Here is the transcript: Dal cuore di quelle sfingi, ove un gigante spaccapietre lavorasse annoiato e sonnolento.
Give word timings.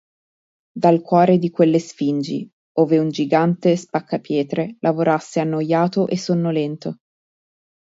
Dal 0.75 0.99
cuore 1.01 1.37
di 1.37 1.51
quelle 1.51 1.77
sfingi, 1.77 2.49
ove 2.79 2.97
un 2.97 3.09
gigante 3.11 3.75
spaccapietre 3.77 4.77
lavorasse 4.79 5.39
annoiato 5.41 6.07
e 6.07 6.17
sonnolento. 6.17 6.95